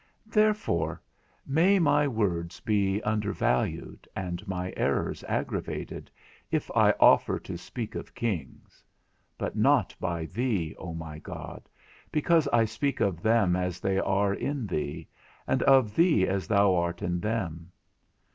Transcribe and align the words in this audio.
_Therefore 0.33 0.99
may 1.45 1.77
my 1.77 2.07
words 2.07 2.59
be 2.59 3.03
undervalued 3.03 4.07
and 4.15 4.47
my 4.47 4.73
errors 4.75 5.23
aggravated, 5.27 6.09
if 6.49 6.71
I 6.75 6.89
offer 6.99 7.37
to 7.41 7.55
speak 7.55 7.93
of 7.93 8.15
kings; 8.15 8.83
but 9.37 9.55
not 9.55 9.93
by 9.99 10.25
thee, 10.25 10.75
O 10.79 10.95
my 10.95 11.19
God, 11.19 11.69
because 12.11 12.47
I 12.47 12.65
speak 12.65 12.99
of 12.99 13.21
them 13.21 13.55
as 13.55 13.79
they 13.79 13.99
are 13.99 14.33
in 14.33 14.65
thee, 14.65 15.07
and 15.45 15.61
of 15.61 15.93
thee 15.93 16.27
as 16.27 16.47
thou 16.47 16.73
art 16.73 17.03
in 17.03 17.19
them. 17.19 17.71